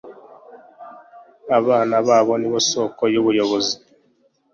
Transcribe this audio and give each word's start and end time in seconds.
abana 1.57 1.95
babo 2.07 2.33
nibosoko 2.41 3.01
yubuyobozi. 3.13 3.75